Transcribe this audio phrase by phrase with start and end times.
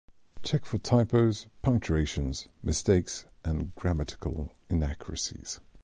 [0.41, 5.59] Check for typos, punctuation mistakes, and grammatical inaccuracies.